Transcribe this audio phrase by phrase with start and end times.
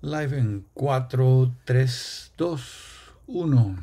[0.00, 2.62] Live en 4, 3, 2,
[3.26, 3.76] 1.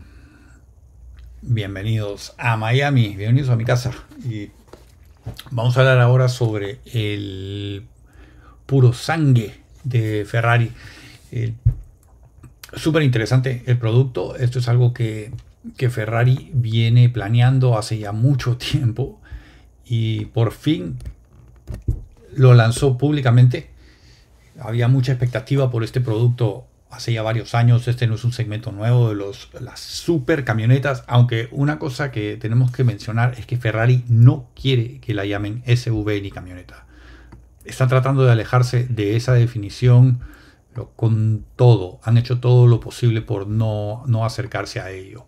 [1.42, 3.92] Bienvenidos a Miami, bienvenidos a mi casa.
[4.24, 4.50] Y
[5.52, 7.86] vamos a hablar ahora sobre el
[8.66, 10.72] puro sangue de Ferrari.
[12.72, 14.38] Súper interesante el producto.
[14.38, 15.34] Esto es algo que,
[15.76, 19.20] que Ferrari viene planeando hace ya mucho tiempo
[19.84, 20.98] y por fin
[22.38, 23.75] lo lanzó públicamente
[24.60, 27.88] había mucha expectativa por este producto hace ya varios años.
[27.88, 32.38] Este no es un segmento nuevo de los, las super camionetas, aunque una cosa que
[32.38, 36.86] tenemos que mencionar es que Ferrari no quiere que la llamen SUV ni camioneta.
[37.66, 40.22] Están tratando de alejarse de esa definición
[40.96, 42.00] con todo.
[42.04, 45.26] Han hecho todo lo posible por no, no acercarse a ello.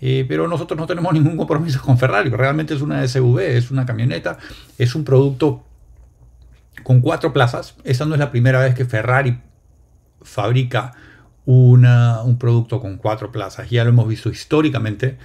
[0.00, 2.30] Eh, pero nosotros no tenemos ningún compromiso con Ferrari.
[2.30, 4.38] Realmente es una SUV, es una camioneta,
[4.78, 5.64] es un producto
[6.88, 7.74] con cuatro plazas.
[7.84, 9.38] Esta no es la primera vez que Ferrari
[10.22, 10.94] fabrica
[11.44, 13.68] un producto con cuatro plazas.
[13.68, 15.18] Ya lo hemos visto históricamente.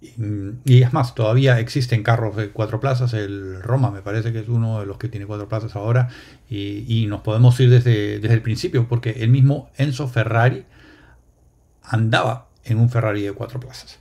[0.00, 3.12] Y, es más, todavía existen carros de cuatro plazas.
[3.12, 6.10] El Roma me parece que es uno de los que tiene cuatro plazas ahora.
[6.48, 10.64] Y, nos podemos ir desde, desde el principio, porque el mismo Enzo Ferrari
[11.82, 13.98] andaba en un Ferrari de cuatro plazas.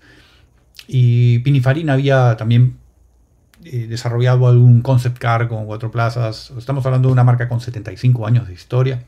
[0.87, 2.77] Y Pininfarina había también
[3.71, 6.51] eh, desarrollado algún concept car con cuatro plazas.
[6.57, 9.05] Estamos hablando de una marca con 75 años de historia.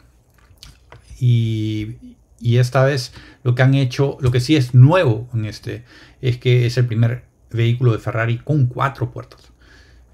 [1.19, 1.97] Y,
[2.41, 5.83] esta vez lo que han hecho, lo que sí es nuevo en este,
[6.21, 9.51] es que es el primer vehículo de Ferrari con cuatro puertas.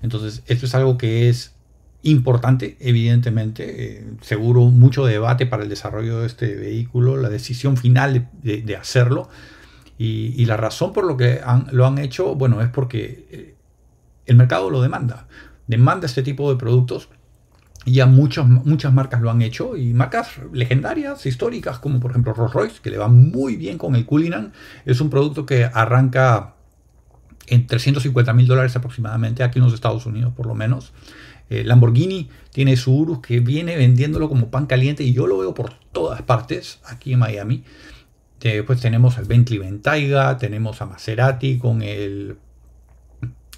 [0.02, 1.56] Entonces, esto es algo que es
[2.04, 3.98] importante, evidentemente.
[3.98, 9.30] Eh, seguro mucho debate para el desarrollo de este vehículo, la decisión final de, hacerlo.
[9.98, 13.55] Y, la razón por lo que lo han hecho, bueno, es porque eh,
[14.26, 15.28] el mercado lo demanda.
[15.68, 17.10] Demanda este tipo de productos.
[17.88, 19.78] Y ya muchas marcas lo han hecho.
[19.78, 23.96] Y marcas legendarias, históricas, como por ejemplo Rolls Royce, que le va muy bien con
[23.96, 24.54] el Cullinan.
[24.86, 26.56] Es un producto que arranca
[27.48, 30.94] en 350 mil dólares aproximadamente, aquí en los Estados Unidos por lo menos.
[31.50, 35.54] Eh, Lamborghini tiene su Urus que viene vendiéndolo como pan caliente y yo lo veo
[35.54, 37.64] por todas partes aquí en Miami.
[38.40, 42.38] Después tenemos al Bentley Bentayga, tenemos a Maserati con el...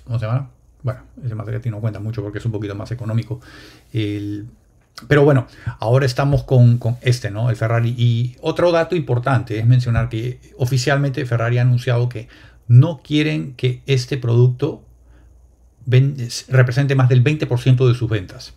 [0.06, 0.50] ¿Cómo se llama?
[0.88, 3.42] Bueno, ese Maserati no cuenta mucho porque es un poquito más económico.
[3.92, 5.48] pero bueno,
[5.80, 7.50] ahora estamos con, este, ¿no?
[7.50, 7.94] El Ferrari.
[7.98, 12.30] Y otro dato importante es mencionar que oficialmente Ferrari ha anunciado que
[12.70, 14.81] no quieren que este producto
[16.48, 18.54] represente más del 20% de sus ventas.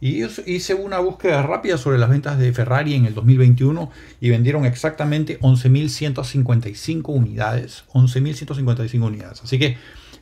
[0.00, 3.90] Y hice una búsqueda rápida sobre las ventas de Ferrari en el 2021
[4.22, 7.84] y vendieron exactamente 11.155 unidades.
[7.92, 9.42] 11.155 unidades.
[9.42, 9.76] Así que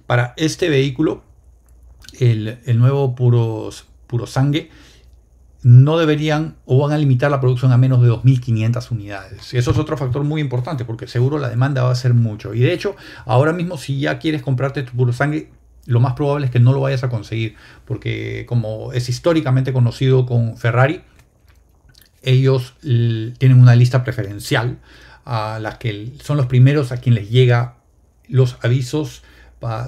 [0.09, 1.23] para este vehículo
[2.19, 3.73] el, nuevo puro
[4.27, 4.71] sangue,
[5.63, 9.55] no deberían o van a limitar la producción a menos de 2.500 unidades.
[9.55, 12.53] Eso es otro factor muy importante porque seguro la demanda va a ser mucho.
[12.55, 12.97] Y de hecho,
[13.27, 15.51] ahora mismo si ya quieres comprarte tu puro sangue,
[15.87, 20.27] lo más probable es que no lo vayas a conseguir porque como es históricamente conocido
[20.27, 21.03] con Ferrari,
[22.23, 24.79] ellos tienen una lista preferencial
[25.25, 27.77] a la que son los primeros a quien les llega
[28.29, 29.23] los avisos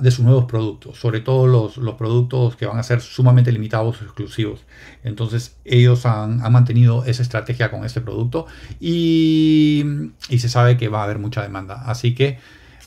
[0.00, 4.00] de sus nuevos productos, sobre todo los, los, productos que van a ser sumamente limitados
[4.00, 4.64] o exclusivos.
[5.02, 8.46] Entonces ellos han, mantenido esa estrategia con este producto
[8.78, 9.84] y,
[10.28, 11.82] y, se sabe que va a haber mucha demanda.
[11.86, 12.38] Así que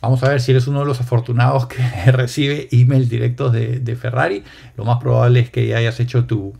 [0.02, 3.96] vamos a ver si eres uno de los afortunados que recibe email directos de, de
[3.96, 4.44] Ferrari.
[4.78, 6.54] Lo más probable es que ya hayas hecho tu,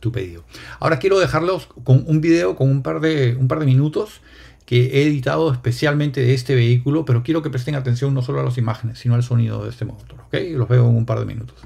[0.00, 0.44] tu pedido.
[0.80, 4.20] Ahora quiero dejarlos con un video con un par de, un par de minutos
[4.68, 8.42] que he editado especialmente de este vehículo, pero quiero que presten atención no solo a
[8.42, 10.20] las imágenes, sino al sonido de este motor.
[10.26, 10.34] ¿ok?
[10.50, 11.56] Los veo en un par de minutos.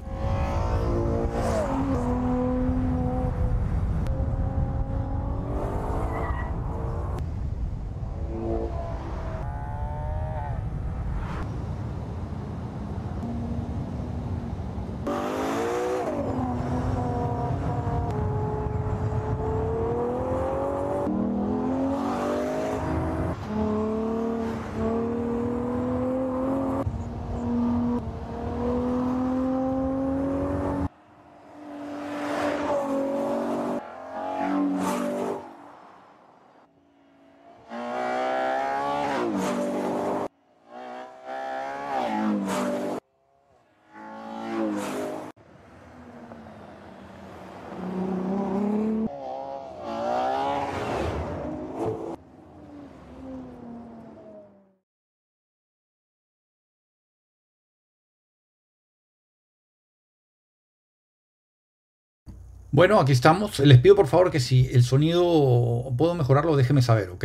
[62.83, 63.59] Bueno, aquí estamos.
[63.59, 67.23] Les pido por favor que si el sonido puedo mejorarlo, déjenme saber, ¿ok?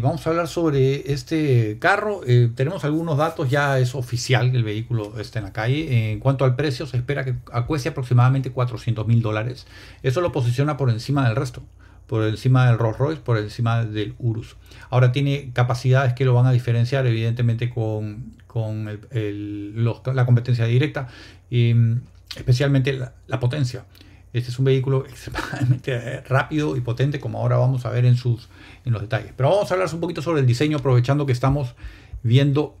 [0.00, 2.20] Vamos a hablar sobre este carro.
[2.28, 6.12] Eh, tenemos algunos datos, ya es oficial que el vehículo está en la calle.
[6.12, 7.34] En cuanto al precio, se espera que
[7.66, 9.66] cueste aproximadamente 400 mil dólares.
[10.04, 11.64] Eso lo posiciona por encima del resto,
[12.06, 14.54] por encima del Rolls Royce, por encima del Urus.
[14.90, 21.08] Ahora tiene capacidades que lo van a diferenciar, evidentemente, con, con la competencia directa,
[21.50, 22.00] y, mm,
[22.36, 22.96] especialmente
[23.26, 23.86] la potencia.
[24.34, 28.48] Este es un vehículo extremadamente rápido y potente, como ahora vamos a ver en, sus,
[28.84, 29.32] en los detalles.
[29.34, 31.74] Pero vamos a hablar un poquito sobre el diseño, aprovechando que estamos
[32.22, 32.76] viendo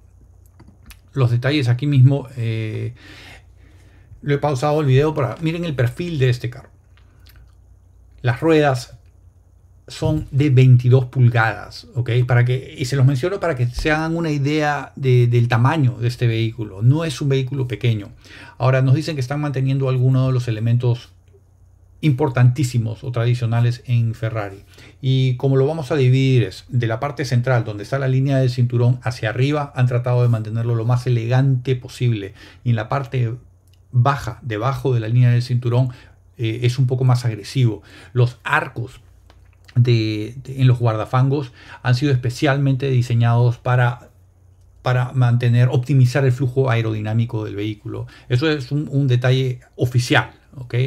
[1.12, 2.26] los detalles aquí mismo.
[2.36, 2.94] Eh,
[4.20, 5.36] lo he pausado el video para...
[5.40, 6.70] Miren el perfil de este carro.
[8.20, 8.98] Las ruedas
[9.86, 12.10] son de 22 pulgadas, ¿ok?
[12.26, 16.08] Para que, y se los menciono para que se hagan una idea del tamaño de
[16.08, 16.82] este vehículo.
[16.82, 18.08] No es un vehículo pequeño.
[18.58, 21.13] Ahora nos dicen que están manteniendo algunos de los elementos
[22.04, 24.62] importantísimos o tradicionales en Ferrari.
[25.00, 28.38] Y como lo vamos a dividir es de la parte central, donde está la línea
[28.38, 32.34] del cinturón, hacia arriba, han tratado de mantenerlo lo más elegante posible.
[32.62, 33.34] Y en la parte
[33.90, 35.90] baja, debajo de la línea del cinturón,
[36.36, 37.82] eh, es un poco más agresivo.
[38.12, 39.00] Los arcos
[39.74, 41.52] de, en los guardafangos
[41.82, 44.10] han sido especialmente diseñados para
[44.82, 48.06] para mantener, optimizar el flujo aerodinámico del vehículo.
[48.28, 50.32] Eso es un detalle oficial,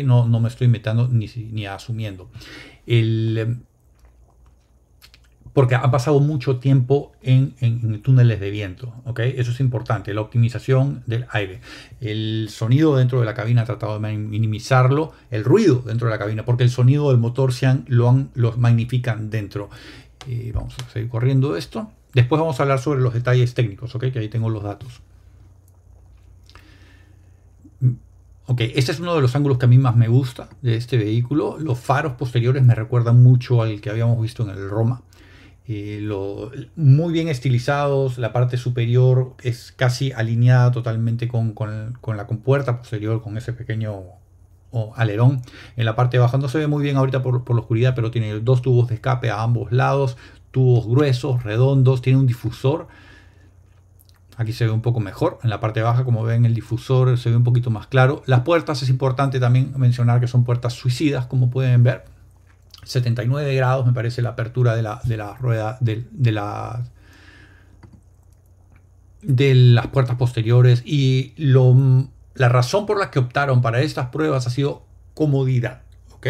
[0.04, 2.30] no, no me estoy metiendo ni, ni asumiendo.
[2.86, 3.60] El,
[5.58, 9.22] porque ha pasado mucho tiempo en, túneles de viento, ¿ok?
[9.22, 11.62] Eso es importante, la optimización del aire.
[12.00, 16.19] El sonido dentro de la cabina ha tratado de minimizarlo, el ruido dentro de la
[16.19, 19.72] cabina, porque el sonido del motor se han, lo, han, magnifican dentro.
[20.54, 21.90] vamos a seguir corriendo esto.
[22.14, 24.12] Después vamos a hablar sobre los detalles técnicos, ¿ok?
[24.12, 25.02] Que ahí tengo los datos.
[28.50, 30.96] Ok, este es uno de los ángulos que a mí más me gusta de este
[30.96, 31.58] vehículo.
[31.60, 35.02] Los faros posteriores me recuerdan mucho al que habíamos visto en el Roma.
[35.68, 41.54] Eh, lo, muy bien estilizados, la parte superior es casi alineada totalmente con,
[42.16, 44.04] la compuerta posterior, con ese pequeño
[44.96, 45.42] alerón.
[45.76, 48.12] En la parte baja no se ve muy bien ahorita por, por la oscuridad, pero
[48.12, 50.16] tiene dos tubos de escape a ambos lados,
[50.52, 52.88] tubos gruesos, redondos, tiene un difusor
[54.38, 55.39] Aquí se ve un poco mejor.
[55.44, 58.22] En la parte baja, como ven, el difusor se ve un poquito más claro.
[58.28, 62.06] Las puertas es importante también mencionar que son puertas suicidas, como pueden ver.
[62.84, 66.84] 79 grados me parece la apertura de la, de la rueda de, la,
[69.24, 70.83] de las puertas posteriores.
[70.86, 74.83] Y la razón por la que optaron para estas pruebas ha sido
[75.16, 75.81] comodidad.
[76.13, 76.28] ¿ok?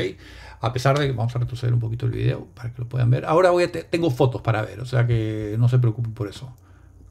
[0.61, 3.09] A pesar de que vamos a retroceder un poquito el video para que lo puedan
[3.09, 3.25] ver.
[3.25, 6.55] Ahora voy a tengo fotos para ver, o sea que no se preocupen por eso.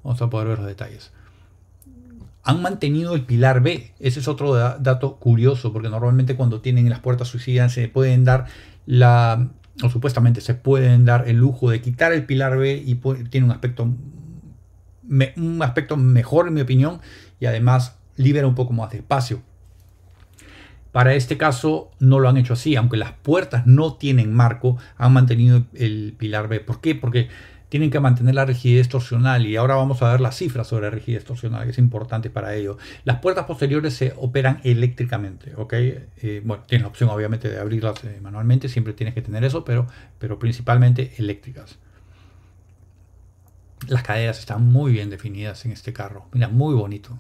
[0.06, 1.10] Vamos a poder ver los detalles.
[2.44, 3.92] Han mantenido el pilar B.
[3.98, 8.46] Ese es otro dato curioso, porque normalmente cuando tienen las puertas suicidas se pueden dar
[8.86, 9.48] la,
[9.82, 12.94] o supuestamente se pueden dar el lujo de quitar el pilar B y
[13.30, 17.00] tiene un aspecto, un aspecto mejor en mi opinión
[17.40, 19.42] y además libera un poco más de espacio.
[20.92, 25.12] Para este caso no lo han hecho así, aunque las puertas no tienen marco, han
[25.12, 26.60] mantenido el pilar B.
[26.60, 26.94] ¿Por qué?
[26.94, 27.28] Porque
[27.68, 31.24] tienen que mantener la rigidez torsional y ahora vamos a ver las cifras sobre rigidez
[31.24, 32.78] torsional, que es importante para ello.
[33.04, 35.72] Las puertas posteriores se operan eléctricamente, ¿ok?
[35.72, 39.64] Eh, bueno, tienes la opción obviamente de abrirlas eh, manualmente, siempre tienes que tener eso,
[39.64, 39.86] pero,
[40.18, 41.78] pero principalmente eléctricas.
[43.88, 47.18] Las caderas están muy bien definidas en este carro, mira, muy bonito.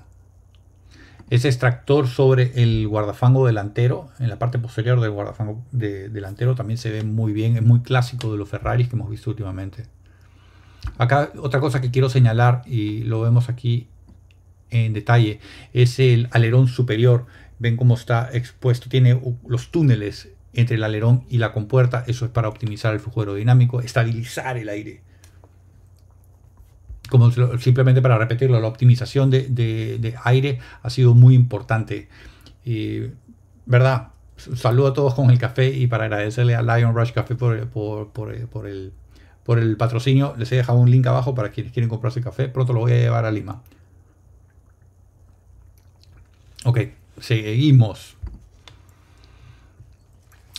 [1.28, 6.92] Ese extractor sobre el guardafango delantero, en la parte posterior del guardafango delantero también se
[6.92, 9.86] ve muy bien, es muy clásico de los Ferraris que hemos visto últimamente.
[10.98, 13.88] Acá otra cosa que quiero señalar y lo vemos aquí
[14.70, 15.40] en detalle
[15.72, 17.26] es el alerón superior.
[17.58, 22.04] Ven cómo está expuesto, tiene los túneles entre el alerón y la compuerta.
[22.06, 25.02] Eso es para optimizar el flujo aerodinámico, estabilizar el aire.
[27.08, 32.08] Como simplemente para repetirlo, la optimización de, aire ha sido muy importante.
[33.64, 34.08] ¿Verdad?
[34.36, 37.54] Saludo a todos con el café y para agradecerle a Lion Rush Café por
[38.66, 38.92] el
[39.46, 40.34] por el patrocinio.
[40.36, 42.48] Les he dejado un link abajo para quienes quieren comprarse café.
[42.48, 43.62] Pronto lo voy a llevar a Lima.
[46.64, 46.80] Ok,
[47.20, 48.16] seguimos.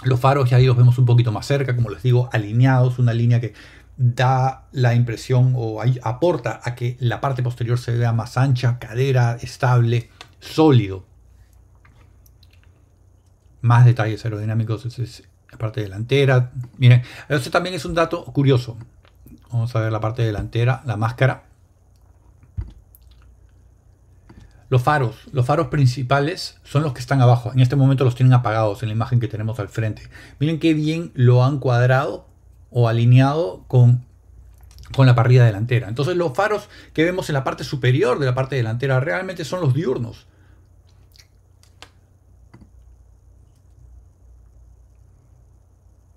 [0.03, 3.13] Los faros ya ahí los vemos un poquito más cerca, como les digo, alineados, una
[3.13, 3.53] línea que
[3.97, 9.37] da la impresión o aporta a que la parte posterior se vea más ancha, cadera
[9.41, 11.03] estable, sólido.
[13.61, 14.85] Más detalles aerodinámicos
[15.57, 16.51] parte delantera.
[16.77, 18.77] Miren, eso también es un dato curioso.
[19.51, 21.43] Vamos a ver la parte delantera, la máscara.
[24.69, 27.51] Los faros, los faros principales son los que están abajo.
[27.53, 30.03] En este momento los tienen apagados en la imagen que tenemos al frente.
[30.39, 32.27] Miren qué bien lo han cuadrado
[32.69, 34.03] o alineado con,
[34.93, 35.87] con la parrilla delantera.
[35.87, 39.61] Entonces los faros que vemos en la parte superior de la parte delantera realmente son
[39.61, 40.27] los diurnos.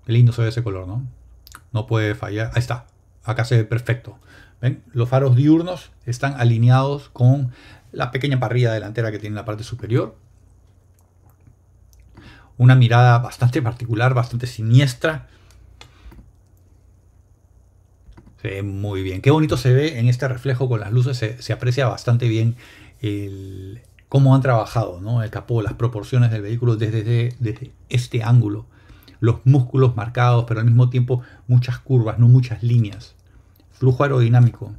[0.05, 1.05] Lindo se ve ese color, ¿no?
[1.71, 2.51] No puede fallar.
[2.53, 2.87] Ahí está.
[3.23, 4.17] Acá se ve perfecto.
[4.61, 4.83] ¿Ven?
[4.93, 7.51] Los faros diurnos están alineados con
[7.91, 10.15] la pequeña parrilla delantera que tiene en la parte superior.
[12.57, 15.27] Una mirada bastante particular, bastante siniestra.
[18.41, 19.21] Se ve muy bien.
[19.21, 21.35] Qué bonito se ve en este reflejo con las luces.
[21.39, 22.55] Se, aprecia bastante bien
[24.09, 25.23] cómo han trabajado ¿no?
[25.23, 28.65] el capó, las proporciones del vehículo desde este ángulo.
[29.21, 33.15] Los músculos marcados, pero al mismo tiempo muchas curvas, no muchas líneas.
[33.71, 34.73] Flujo aerodinámico.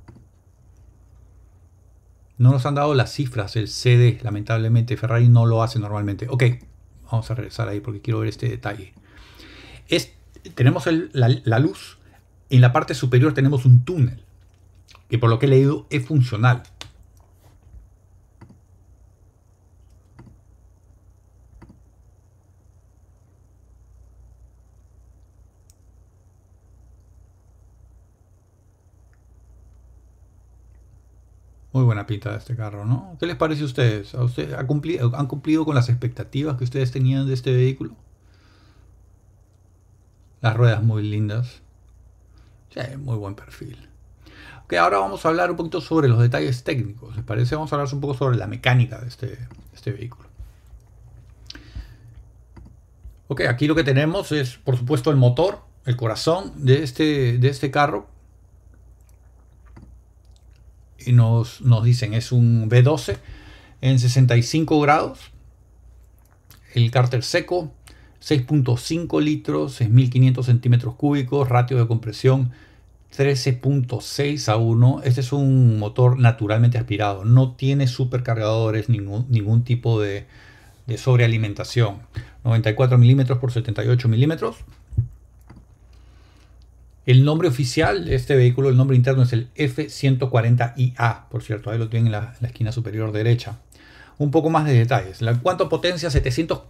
[2.37, 4.97] No nos han dado las cifras, el CD, lamentablemente.
[4.97, 6.27] Ferrari no lo hace normalmente.
[6.29, 6.45] Ok,
[7.11, 8.93] vamos a regresar ahí porque quiero ver este detalle.
[9.89, 10.13] Es,
[10.55, 11.99] tenemos la, luz.
[12.51, 14.25] En la parte superior tenemos un túnel,
[15.09, 16.65] que por lo que he leído es funcional.
[31.73, 33.17] Muy buena pinta de este carro, ¿no?
[33.19, 34.15] ¿Qué les parece a ustedes?
[34.15, 37.97] ¿A ustedes ¿Han cumplido, ¿Han cumplido con las expectativas que ustedes tenían de este vehículo?
[40.43, 41.63] Las ruedas muy lindas.
[42.71, 43.89] Sí, muy buen perfil.
[44.65, 47.17] Ok, ahora vamos a hablar un poquito sobre los detalles técnicos.
[47.17, 47.55] ¿Les parece?
[47.55, 49.39] Vamos a hablar un poco sobre la mecánica de este,
[49.73, 50.29] este vehículo.
[53.29, 57.49] Ok, aquí lo que tenemos es, por supuesto, el motor, el corazón de este, de
[57.49, 58.09] este carro,
[61.07, 63.17] y nos, nos dicen es un B12
[63.81, 65.19] en 65 grados.
[66.75, 67.73] El cárter seco,
[68.23, 72.53] 6.5 litros, 6.500 centímetros cúbicos, ratio de compresión
[73.17, 75.03] 13.6 a 1.
[75.05, 80.27] Este es un motor naturalmente aspirado, no tiene supercargadores, ningún, ningún tipo de,
[80.87, 81.99] de sobrealimentación.
[82.45, 84.57] 94 milímetros por 78 milímetros.
[87.05, 91.79] El nombre oficial de este vehículo, el nombre interno es el F140IA, por cierto, ahí
[91.79, 93.59] lo tienen en la, esquina superior derecha.
[94.19, 95.21] Un poco más de detalles.
[95.21, 96.61] La cuanto potencia, 700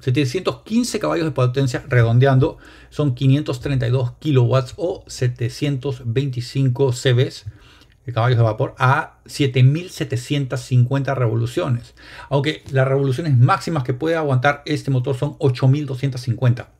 [0.00, 2.58] 715 caballos de potencia, redondeando,
[2.90, 7.46] son 532 kilowatts o 725 CVs
[8.06, 11.96] de caballos de vapor a 7750 revoluciones.
[12.28, 16.79] Aunque las revoluciones máximas que puede aguantar este motor son 8250.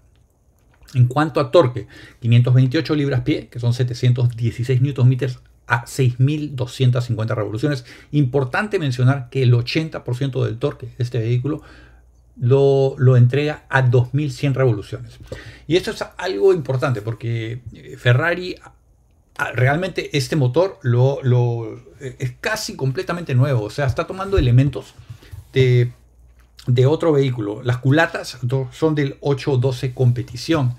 [0.94, 1.86] En cuanto a torque,
[2.20, 5.16] 528 libras-pie, que son 716 Nm
[5.66, 7.84] a 6.250 revoluciones.
[8.10, 11.62] Importante mencionar que el 80% del torque de este vehículo
[12.40, 15.18] lo, lo, entrega a 2100 revoluciones.
[15.68, 18.56] Y esto es algo importante porque eh, Ferrari
[19.54, 23.64] realmente este motor lo, lo, eh, es casi completamente nuevo.
[23.64, 24.94] O sea, está tomando elementos
[25.52, 25.92] de
[26.66, 27.62] de otro vehículo.
[27.62, 28.38] Las culatas
[28.72, 30.74] son del 812 competición.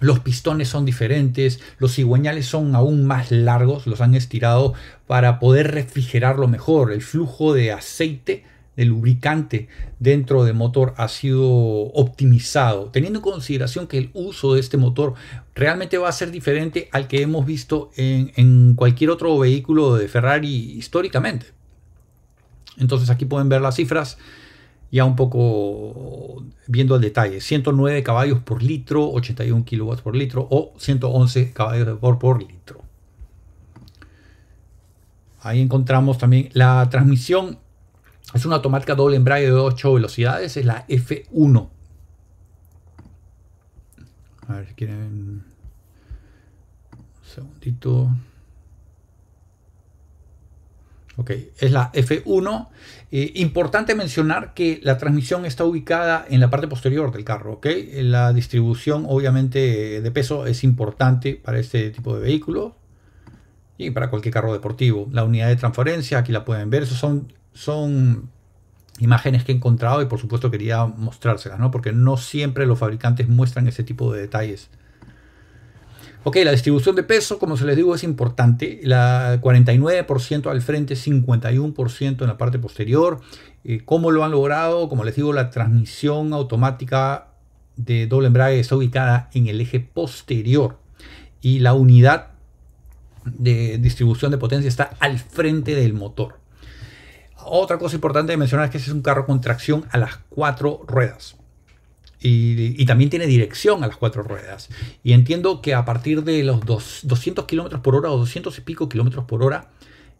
[0.00, 4.74] los pistones son diferentes, los cigüeñales son aún más largos, los han estirado
[5.06, 6.92] para poder refrigerarlo mejor.
[6.92, 8.44] El flujo de aceite,
[8.76, 9.68] de lubricante
[10.00, 15.14] dentro del motor ha sido optimizado, teniendo en consideración que el uso de este motor
[15.54, 20.48] realmente va a ser diferente al que hemos visto en cualquier otro vehículo de Ferrari
[20.48, 21.46] históricamente.
[22.78, 24.18] Entonces aquí pueden ver las cifras
[24.90, 27.40] ya un poco viendo el detalle.
[27.40, 32.82] 109 caballos por litro, 81 kilowatts por litro o 111 caballos de vapor por litro.
[35.40, 37.58] Ahí encontramos también la transmisión.
[38.34, 41.68] Es una automática doble embrague de 8 velocidades, es la F1.
[44.48, 45.44] A ver si quieren.
[46.92, 48.10] Un segundito.
[51.16, 52.68] Ok, es la F1.
[53.10, 57.54] Eh, importante mencionar que la transmisión está ubicada en la parte posterior del carro.
[57.54, 57.66] ¿ok?
[57.96, 62.72] La distribución obviamente de peso es importante para este tipo de vehículos
[63.76, 65.08] y para cualquier carro deportivo.
[65.12, 68.30] La unidad de transferencia, aquí la pueden ver, Esos son, son
[68.98, 71.70] imágenes que he encontrado y por supuesto quería mostrárselas, ¿no?
[71.70, 74.70] porque no siempre los fabricantes muestran ese tipo de detalles.
[76.24, 78.78] Ok, la distribución de peso, como se les digo, es importante.
[78.84, 83.20] La 49% al frente, 51% en la parte posterior.
[83.64, 84.88] Eh, ¿Cómo lo han logrado?
[84.88, 87.32] Como les digo, la transmisión automática
[87.76, 90.78] de doble embrague está ubicada en el eje posterior
[91.40, 92.28] y la unidad
[93.24, 96.38] de distribución de potencia está al frente del motor.
[97.44, 100.18] Otra cosa importante de mencionar es que ese es un carro con tracción a las
[100.28, 101.36] cuatro ruedas.
[102.24, 104.68] Y, también tiene dirección a las cuatro ruedas.
[105.02, 108.88] Y entiendo que a partir de los 200 kilómetros por hora o 200 y pico
[108.88, 109.70] kilómetros por hora,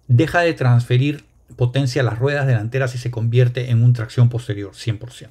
[0.09, 1.25] deja de transferir
[1.57, 5.29] potencia a las ruedas delanteras y se convierte en un tracción posterior 100%.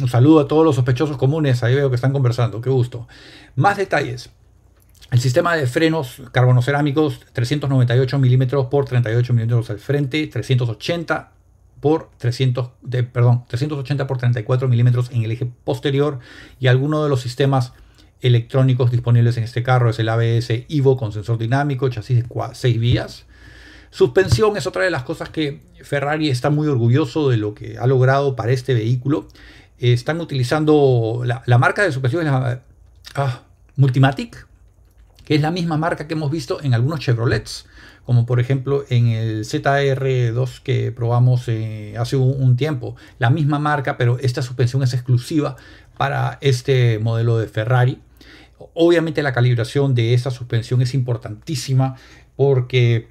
[0.00, 3.08] Un saludo a todos los sospechosos comunes, ahí veo que están conversando, qué gusto.
[3.56, 4.30] Más detalles.
[5.10, 11.32] El sistema de frenos carbonocerámicos 398 milímetros por 38 milímetros al frente, 380
[11.80, 16.18] por 300, de, perdón, 380 por 34 milímetros en el eje posterior
[16.60, 17.72] y alguno de los sistemas
[18.20, 22.80] electrónicos disponibles en este carro es el ABS Ivo con sensor dinámico, chasis de 6
[22.80, 23.26] vías.
[23.90, 27.86] Suspensión es otra de las cosas que Ferrari está muy orgulloso de lo que ha
[27.86, 29.28] logrado para este vehículo.
[29.78, 32.62] Están utilizando la, marca de suspensión es la
[33.14, 33.42] ah,
[33.76, 34.46] Multimatic,
[35.24, 37.66] que es la misma marca que hemos visto en algunos Chevrolets,
[38.08, 42.96] como por ejemplo en el ZR2 que probamos eh, hace un, tiempo.
[43.18, 45.56] La misma marca, pero esta suspensión es exclusiva
[45.98, 47.98] para este modelo de Ferrari.
[48.72, 51.96] Obviamente la calibración de esta suspensión es importantísima
[52.34, 53.08] porque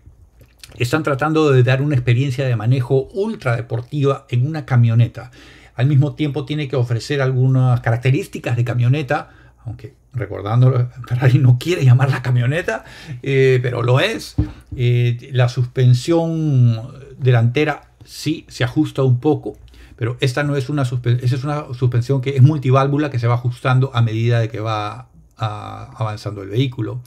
[0.79, 5.29] están tratando de dar una experiencia de manejo ultra deportiva en una camioneta.
[5.75, 9.29] Al mismo tiempo tiene que ofrecer algunas características de camioneta,
[9.67, 12.83] aunque recordando, Ferrari no quiere llamar la camioneta,
[13.21, 14.35] eh, pero lo es.
[14.75, 16.81] Eh, la suspensión
[17.19, 19.57] delantera sí se ajusta un poco,
[19.95, 23.35] pero esta no es una suspensión, es una suspensión que es multiválvula que se va
[23.35, 27.01] ajustando a medida de que va avanzando el vehículo.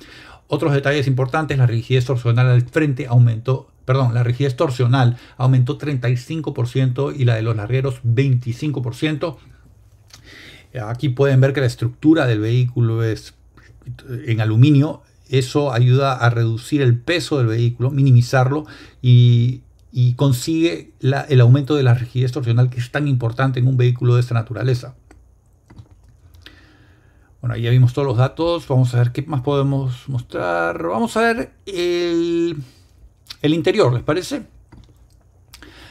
[0.46, 7.14] Otros detalles importantes, la rigidez torsional al frente aumentó, perdón, la rigidez torsional aumentó 35%
[7.16, 9.36] y la de los largueros 25%.
[10.78, 13.34] Aquí pueden ver que la estructura del vehículo es
[14.26, 15.02] en aluminio.
[15.28, 18.66] Eso ayuda a reducir el peso del vehículo, minimizarlo
[19.02, 19.62] y,
[20.16, 24.20] consigue el aumento de la rigidez torsional que es tan importante en un vehículo de
[24.20, 24.94] esta naturaleza.
[27.40, 28.68] Bueno, ya vimos todos los datos.
[28.68, 30.82] Vamos a ver qué más podemos mostrar.
[30.82, 32.56] Vamos a ver el,
[33.42, 34.42] el interior, ¿les parece?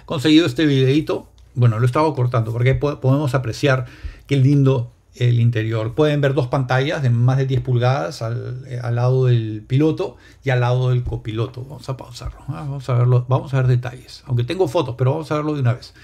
[0.05, 1.27] Conseguido este videito.
[1.55, 3.85] Bueno, lo he estado cortando porque podemos apreciar
[4.29, 5.95] Qué lindo el interior.
[5.95, 8.21] Pueden ver dos pantallas de más de 10 pulgadas
[8.67, 11.63] eh, al, lado del piloto y al lado del copiloto.
[11.63, 12.37] Vamos a pausarlo.
[12.41, 12.61] ¿ah?
[12.61, 13.25] Vamos a verlo.
[13.27, 14.23] Vamos a ver detalles.
[14.27, 15.95] Aunque tengo fotos, pero vamos a verlo de una vez.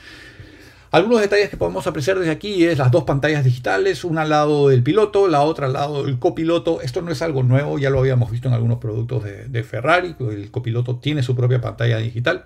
[0.89, 4.69] Algunos detalles que podemos apreciar desde aquí es las dos pantallas digitales, una al lado
[4.69, 6.81] del piloto, la otra al lado del copiloto.
[6.81, 10.15] Esto no es algo nuevo, ya lo habíamos visto en algunos productos de, Ferrari.
[10.19, 12.45] El copiloto tiene su propia pantalla digital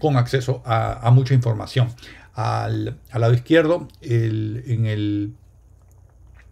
[0.00, 1.88] con acceso a mucha información
[2.38, 5.32] al, lado izquierdo, en, el,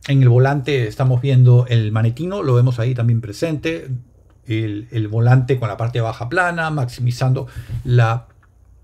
[0.09, 3.89] en el volante estamos viendo el manetino, lo vemos ahí también presente,
[4.49, 7.47] el, volante con la parte baja plana, maximizando
[7.85, 8.27] la,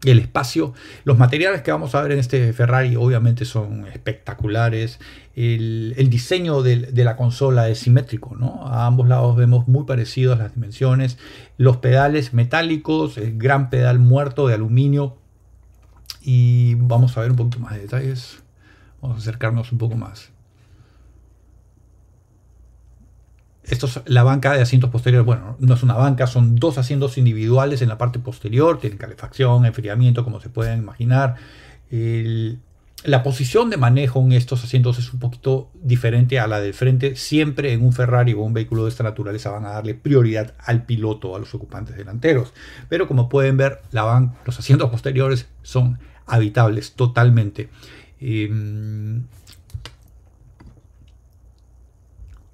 [0.05, 0.75] el espacio.
[1.03, 5.01] Los materiales que vamos a ver en este Ferrari obviamente son espectaculares.
[5.35, 8.69] El, diseño de, la consola es simétrico, ¿no?
[8.69, 11.19] A ambos lados vemos muy parecidas las dimensiones.
[11.57, 15.17] Los pedales metálicos, el gran pedal muerto de aluminio
[16.25, 18.43] y vamos a ver un poquito más de detalles.
[19.01, 20.31] Vamos a acercarnos un poco más.
[23.65, 25.25] Esto es la banca de asientos posteriores.
[25.25, 28.79] Bueno, no es una banca, son dos asientos individuales en la parte posterior.
[28.81, 31.37] Tienen calefacción, enfriamiento, como se pueden imaginar.
[33.05, 37.17] La posición de manejo en estos asientos es un poquito diferente a la del frente.
[37.17, 40.85] Siempre en un Ferrari o un vehículo de esta naturaleza van a darle prioridad al
[40.85, 42.53] piloto, a los ocupantes delanteros.
[42.89, 47.69] Pero como pueden ver, la los asientos posteriores son habitables totalmente.
[48.21, 49.25] Em,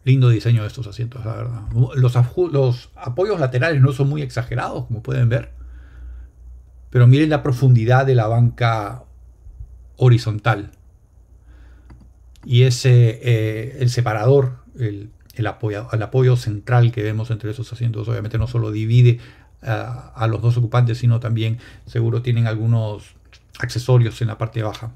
[0.05, 1.63] lindo diseño de estos asientos, la verdad.
[1.95, 2.15] Los,
[2.53, 5.53] los apoyos laterales no son muy exagerados, como pueden ver.
[6.89, 9.05] Pero miren la profundidad de la banca
[9.97, 10.71] horizontal.
[12.47, 15.11] Y ese, eh, el separador, el,
[15.47, 19.21] apoyo, el, apoyo, central que vemos entre esos asientos, obviamente no solo divide
[19.61, 23.18] a los dos ocupantes, sino también seguro tienen algunos
[23.59, 24.93] accesorios en la parte baja.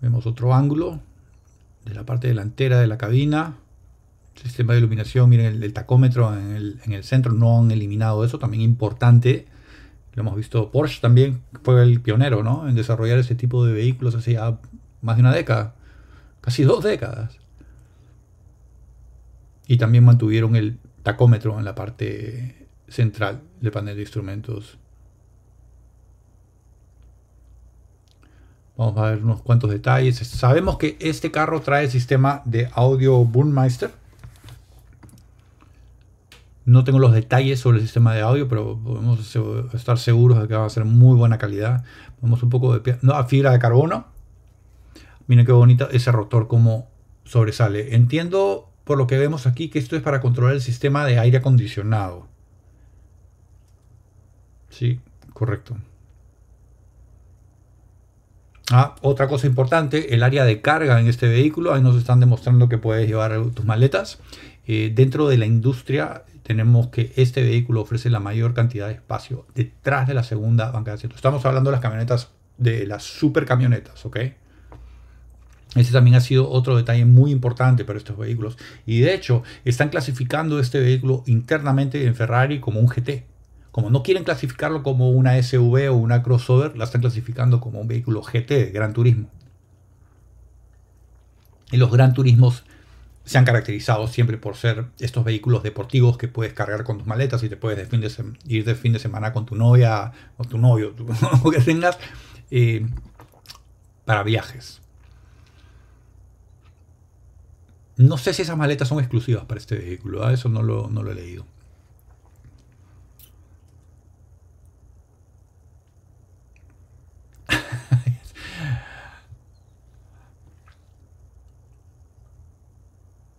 [0.00, 1.00] Vemos otro ángulo
[1.84, 3.56] de la parte delantera de la cabina.
[4.34, 9.46] Sistema de iluminación, miren el, tacómetro en el, centro, no han eliminado eso, también importante.
[10.14, 12.66] Lo hemos visto, Porsche también fue el pionero ¿no?
[12.68, 14.58] en desarrollar ese tipo de vehículos hace ya
[15.02, 15.74] más de una década,
[16.40, 17.36] casi dos décadas.
[19.66, 20.78] Y también mantuvieron el
[21.12, 24.78] tacómetro en la parte central del panel de instrumentos.
[28.76, 30.16] Vamos a ver unos cuantos detalles.
[30.16, 33.90] Sabemos que este carro trae sistema de audio Burmeister
[36.64, 39.36] No tengo los detalles sobre el sistema de audio, pero podemos
[39.74, 41.84] estar seguros de que va a ser muy buena calidad.
[42.22, 44.06] Vemos un poco de no, fibra de carbono.
[45.26, 46.88] Miren qué bonita ese rotor como
[47.24, 47.96] sobresale.
[47.96, 51.38] Entiendo por lo que vemos aquí que esto es para controlar el sistema de aire
[51.38, 52.26] acondicionado.
[54.68, 54.98] Sí,
[55.32, 55.76] correcto.
[58.72, 61.72] Ah, otra cosa importante, el área de carga en este vehículo.
[61.72, 64.18] Ahí nos están demostrando que puedes llevar tus maletas.
[64.66, 69.46] Eh, dentro de la industria tenemos que este vehículo ofrece la mayor cantidad de espacio
[69.54, 71.18] detrás de la segunda banca de asientos.
[71.18, 74.18] Estamos hablando de las camionetas, de las super camionetas, ¿ok?
[75.76, 78.58] Ese también ha sido otro detalle muy importante para estos vehículos.
[78.86, 83.24] Y de hecho, están clasificando este vehículo internamente en Ferrari como un GT.
[83.70, 87.86] Como no quieren clasificarlo como una SUV o una crossover, la están clasificando como un
[87.86, 89.28] vehículo GT, Gran Turismo.
[91.70, 92.64] Y los Gran Turismos
[93.24, 97.44] se han caracterizado siempre por ser estos vehículos deportivos que puedes cargar con tus maletas
[97.44, 97.88] y te puedes
[98.48, 100.96] ir de fin de semana con tu novia o tu novio,
[101.44, 101.96] o que tengas,
[102.50, 102.84] eh,
[104.04, 104.80] para viajes.
[108.00, 110.32] No sé si esas maletas son exclusivas para este vehículo, ¿ah?
[110.32, 111.44] eso no no lo he leído.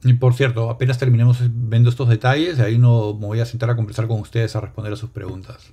[0.03, 3.75] Y por cierto, apenas terminemos viendo estos detalles, ahí no me voy a sentar a
[3.75, 5.71] conversar con ustedes a responder a sus preguntas.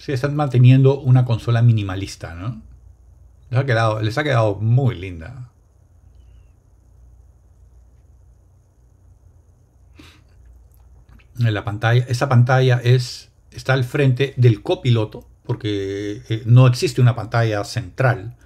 [0.00, 2.62] Sí, están manteniendo una consola minimalista, ¿no?
[3.50, 5.50] Les ha quedado, les ha quedado muy linda.
[11.38, 17.02] En la pantalla, esa pantalla es está al frente del copiloto, porque eh, no existe
[17.02, 18.36] una pantalla central.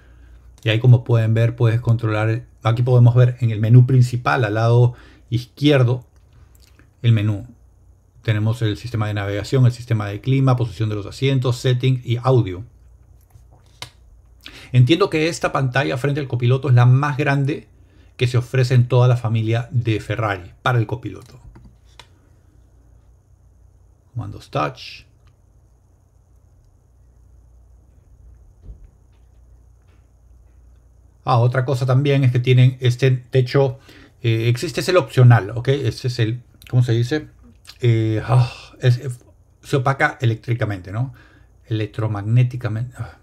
[0.61, 4.55] Y ahí como pueden ver, puedes controlar, aquí podemos ver en el menú principal, al
[4.55, 4.95] lado
[5.29, 6.05] izquierdo,
[7.01, 7.47] el menú.
[8.25, 12.17] Tenemos el sistema de navegación, el sistema de clima, posición de los asientos, setting y
[12.23, 12.63] audio.
[14.71, 17.67] Entiendo que esta pantalla frente al copiloto es la más grande
[18.17, 21.39] que se ofrece en toda la familia de Ferrari para el copiloto.
[24.15, 25.05] Comandos touch.
[31.25, 33.77] Ah, otra cosa también es que tienen este techo.
[34.23, 35.67] Eh, existe es el opcional, ¿ok?
[35.67, 37.34] Este es el, ¿cómo se dice?
[37.81, 38.51] Eh, ah,
[39.61, 41.13] se opaca eléctricamente, ¿no?
[41.65, 42.95] Electromagnéticamente.
[42.97, 43.17] Ah,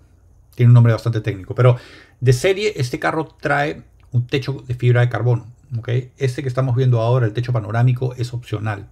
[0.54, 1.76] tiene un nombre bastante técnico, pero
[2.20, 5.46] de serie este carro trae un techo de fibra de carbono,
[5.78, 5.88] ¿ok?
[6.18, 8.88] Este que estamos viendo ahora, el techo panorámico, es opcional.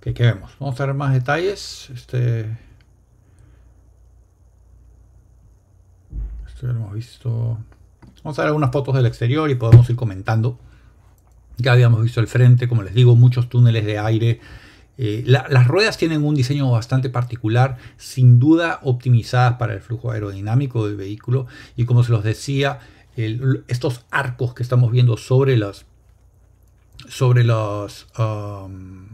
[0.00, 0.52] ¿Qué vemos?
[0.58, 1.90] Vamos a ver más detalles.
[1.90, 2.58] Este,
[6.46, 7.58] este lo hemos visto.
[8.24, 10.58] Vamos a ver algunas fotos del exterior y podemos ir comentando.
[11.60, 14.40] Ya habíamos visto el frente, como les digo, muchos túneles de aire.
[14.98, 20.86] Eh, las ruedas tienen un diseño bastante particular, sin duda optimizadas para el flujo aerodinámico
[20.86, 21.46] del vehículo.
[21.76, 22.80] Y como se los decía,
[23.66, 25.86] estos arcos que estamos viendo sobre las
[27.08, 29.08] sobre los um,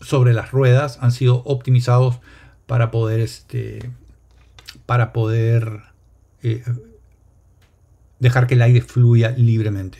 [0.00, 2.20] sobre las ruedas han sido optimizados
[2.66, 3.90] para poder este
[4.86, 5.82] para poder
[6.42, 6.62] eh,
[8.18, 9.98] dejar que el aire fluya libremente.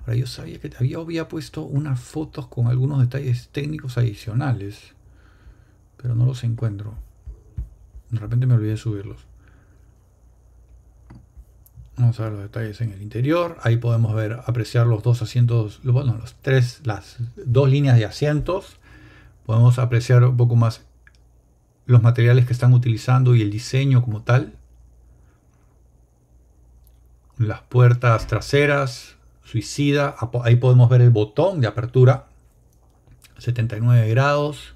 [0.00, 4.94] Ahora yo sabía que había, había puesto unas fotos con algunos detalles técnicos adicionales,
[5.96, 6.94] pero no los encuentro.
[8.10, 9.26] De repente me olvidé de subirlos.
[11.96, 13.58] Vamos a ver los detalles en el interior.
[13.62, 18.78] Ahí podemos ver, apreciar los dos asientos, bueno, los tres, las dos líneas de asientos
[19.48, 20.82] podemos apreciar un poco más
[21.86, 24.57] los materiales que están utilizando y el diseño como tal.
[27.38, 32.26] Las puertas traseras, suicida, ahí podemos ver el botón de apertura,
[33.38, 34.74] 79 grados.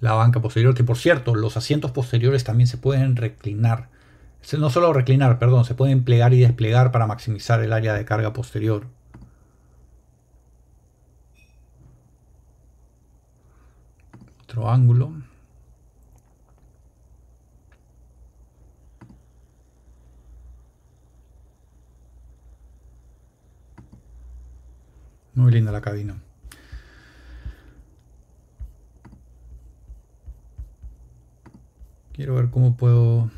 [0.00, 3.88] La banca posterior, que por cierto, los asientos posteriores también se pueden reclinar.
[4.56, 8.32] No solo reclinar, perdón, se pueden plegar y desplegar para maximizar el área de carga
[8.32, 8.86] posterior.
[14.48, 15.12] otro ángulo.
[25.38, 26.16] Muy linda la cabina.
[32.12, 33.30] Quiero ver cómo puedo...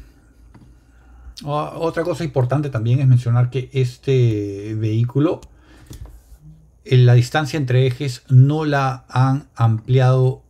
[1.44, 5.42] Ah, otra cosa importante también es mencionar que este vehículo,
[6.86, 10.42] en la distancia entre ejes no la han ampliado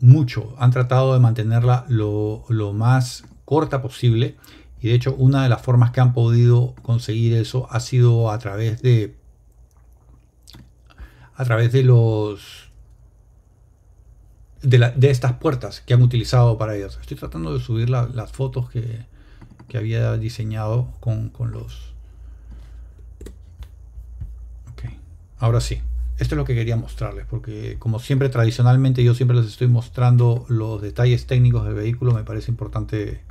[0.00, 4.36] mucho, han tratado de mantenerla lo, lo más corta posible
[4.82, 8.38] y de hecho una de las formas que han podido conseguir eso ha sido a
[8.38, 9.19] través de
[11.40, 12.68] a través de los
[14.60, 16.98] de, estas puertas que han utilizado para ellos.
[17.00, 19.06] Estoy tratando de subir las fotos que,
[19.66, 21.94] que había diseñado con, con los...
[24.72, 24.92] Ok,
[25.38, 25.80] ahora sí.
[26.18, 30.44] Esto es lo que quería mostrarles, porque como siempre tradicionalmente yo siempre les estoy mostrando
[30.48, 33.22] los detalles técnicos del vehículo, me parece importante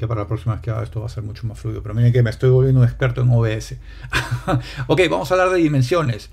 [0.00, 1.82] que para la próxima vez que haga esto va a ser mucho más fluido.
[1.82, 3.76] Pero miren que me estoy volviendo un experto en OBS.
[4.86, 6.30] ok, vamos a hablar de dimensiones.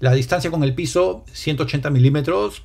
[0.00, 2.62] La distancia con el piso, 180 milímetros,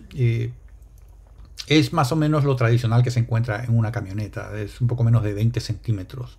[1.68, 4.52] es más o menos lo tradicional que se encuentra en una camioneta.
[4.60, 6.38] Es un poco menos de 20 centímetros.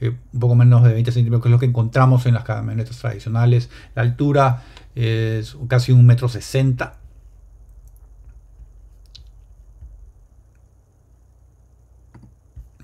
[0.00, 2.98] Eh, un poco menos de 20 centímetros, que es lo que encontramos en las camionetas
[2.98, 3.70] tradicionales.
[3.94, 4.64] La altura
[4.96, 6.96] es casi un metro sesenta.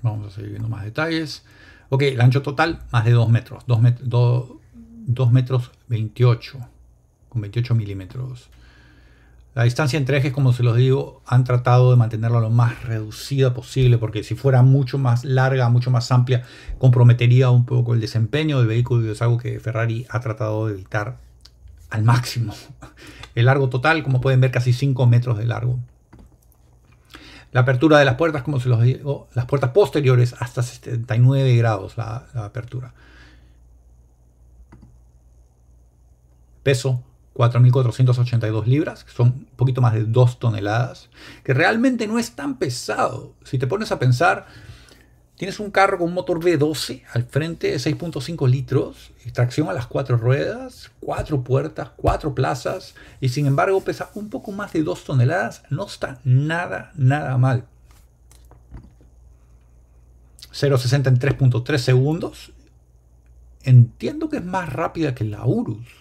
[0.01, 1.43] Vamos a seguir viendo más detalles.
[1.89, 3.63] Ok, el ancho total, más de 2 metros.
[3.67, 6.59] 2 metros 28
[7.29, 8.49] con 28 milímetros.
[9.53, 13.53] La distancia entre ejes, como se los digo, han tratado de mantenerla lo más reducida
[13.53, 16.43] posible, porque si fuera mucho más larga, mucho más amplia,
[16.77, 20.73] comprometería un poco el desempeño del vehículo y es algo que Ferrari ha tratado de
[20.73, 21.17] evitar
[21.89, 22.53] al máximo.
[23.35, 25.79] El largo total, como pueden ver, casi 5 metros de largo.
[27.51, 31.97] La apertura de las puertas, como se los digo, las puertas posteriores hasta 79 grados
[31.97, 32.93] la, apertura.
[36.63, 37.03] Peso
[37.35, 41.09] 4.482 libras, que son un poquito más de 2 toneladas,
[41.43, 43.33] que realmente no es tan pesado.
[43.43, 44.47] Si te pones a pensar,
[45.41, 49.87] tienes un carro con un motor V12 al frente de 6.5 litros, tracción a las
[49.87, 55.03] cuatro ruedas, cuatro puertas, cuatro plazas, y sin embargo pesa un poco más de 2
[55.03, 57.65] toneladas, no está nada, nada mal.
[60.53, 62.51] 0.60 en 3.3 segundos.
[63.63, 66.00] Entiendo que es más rápida que la Urus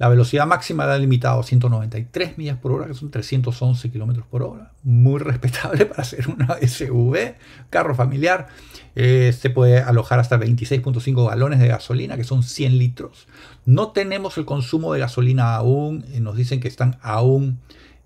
[0.00, 4.26] la velocidad máxima la ha limitado a 193 millas por hora, que son 311 kilómetros
[4.26, 4.72] por hora.
[4.82, 7.34] Muy respetable para ser una SUV,
[7.68, 8.48] carro familiar.
[8.96, 13.28] Eh, se puede alojar hasta 26.5 galones de gasolina, que son 100 litros.
[13.66, 16.06] No tenemos el consumo de gasolina aún.
[16.14, 17.58] Eh, nos dicen que están aún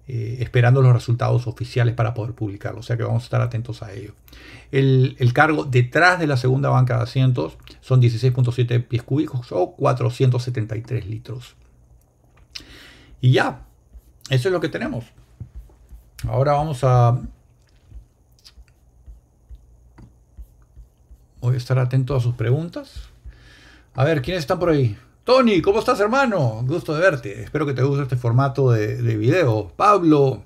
[0.08, 2.80] eh, esperando los resultados oficiales para poder publicarlo.
[2.80, 4.14] O sea que vamos a estar atentos a ello.
[4.72, 9.76] El, el cargo detrás de la segunda banca de asientos son 16.7 pies cúbicos o
[9.76, 11.54] 473 litros.
[13.20, 13.62] Y ya,
[14.30, 15.04] eso es lo que tenemos.
[16.28, 17.18] Ahora vamos a...
[21.40, 23.08] Voy a estar atento a sus preguntas.
[23.94, 24.96] A ver, ¿quiénes están por ahí?
[25.24, 26.62] Tony, ¿cómo estás, hermano?
[26.66, 27.42] Gusto de verte.
[27.42, 29.70] Espero que te guste este formato de, de video.
[29.76, 30.42] Pablo,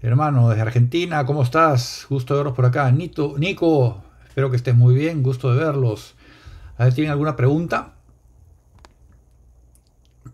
[0.00, 2.06] hermano, desde Argentina, ¿cómo estás?
[2.08, 2.90] Gusto de verlos por acá.
[2.92, 5.22] Nito, Nico, espero que estés muy bien.
[5.22, 6.14] Gusto de verlos.
[6.78, 7.94] A ver, ¿tienen alguna pregunta?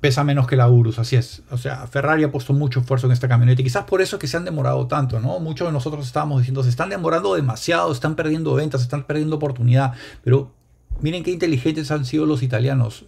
[0.07, 1.43] Pesa menos que la Urus, así es.
[1.51, 4.21] O sea, Ferrari ha puesto mucho esfuerzo en esta camioneta y quizás por eso es
[4.21, 5.41] que se han demorado tanto, ¿no?
[5.41, 9.95] Muchos de nosotros estábamos diciendo, se están demorando demasiado, están perdiendo ventas, están perdiendo oportunidad,
[10.23, 10.53] pero
[11.01, 13.05] miren qué inteligentes han sido los italianos.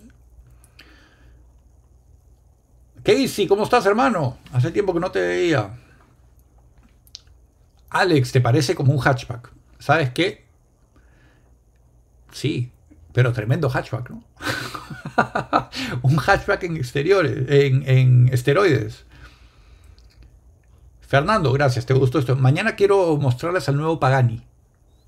[3.04, 4.36] Casey, ¿cómo estás, hermano?
[4.52, 5.78] Hace tiempo que no te veía.
[7.90, 9.52] Alex, ¿te parece como un hatchback?
[9.78, 10.46] ¿Sabes qué?
[12.32, 12.72] Sí,
[13.12, 14.24] pero tremendo hatchback, ¿no?
[16.02, 19.04] un hatchback en exteriores, en, esteroides.
[21.00, 22.36] Fernando, gracias, te gustó esto.
[22.36, 24.42] Mañana quiero mostrarles al nuevo Pagani.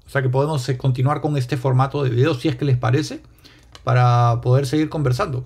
[0.06, 2.76] O sea que podemos eh, continuar con este formato de video si es que les
[2.76, 3.20] parece,
[3.84, 5.44] para poder seguir conversando.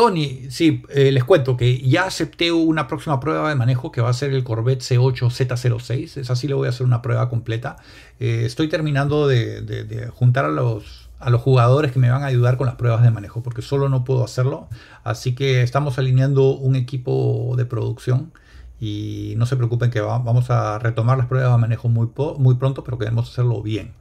[0.00, 4.08] Tony, sí, eh, les cuento que ya acepté una próxima prueba de manejo que va
[4.08, 6.16] a ser el Corvette C8Z06.
[6.16, 7.76] Es así, le voy a hacer una prueba completa.
[8.18, 12.56] Eh, estoy terminando de, juntar a los, a los jugadores que me van a ayudar
[12.56, 14.68] con las pruebas de manejo, porque solo no puedo hacerlo.
[15.04, 18.32] Así que estamos alineando un equipo de producción
[18.80, 22.08] y no se preocupen que vamos a retomar las pruebas de manejo muy,
[22.38, 23.92] muy pronto, pero queremos hacerlo bien.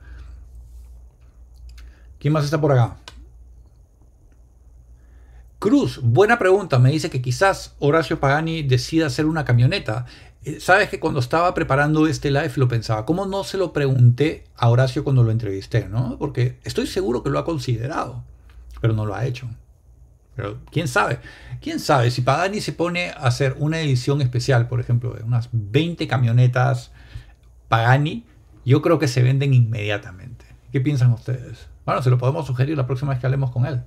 [2.20, 2.96] ¿Quién más está por acá?
[5.60, 6.80] Cruz, buena pregunta.
[6.80, 10.06] Me dice que quizás Horacio Pagani decida hacer una camioneta.
[10.46, 13.06] Eh, sabes que cuando estaba preparando este live lo pensaba.
[13.06, 15.90] ¿Cómo no se lo pregunté a Horacio cuando lo entrevisté?
[15.90, 16.18] ¿no?
[16.18, 18.24] Porque estoy seguro que lo ha considerado,
[18.80, 19.50] pero no lo ha hecho.
[20.38, 21.20] Pero quién sabe,
[21.60, 25.50] quién sabe si Pagani se pone a hacer una edición especial, por ejemplo, de unas
[25.52, 26.92] 20 camionetas
[27.68, 28.26] Pagani,
[28.64, 30.46] yo creo que se venden inmediatamente.
[30.72, 31.68] ¿Qué piensan ustedes?
[31.86, 33.84] Bueno, se lo podemos sugerir la próxima vez que hablemos con él.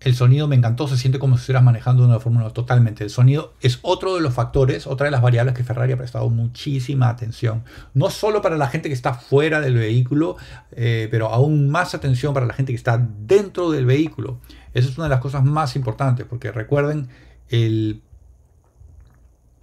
[0.00, 3.04] El sonido me encantó, se siente como si estuvieras manejando una Fórmula totalmente.
[3.04, 6.30] El sonido es otro de los factores, otra de las variables que Ferrari ha prestado
[6.30, 7.64] muchísima atención.
[7.92, 10.38] No solo para la gente que está fuera del vehículo,
[10.72, 14.40] eh, pero aún más atención para la gente que está dentro del vehículo.
[14.72, 17.08] Esa es una de las cosas más importantes, porque recuerden
[17.50, 18.00] el,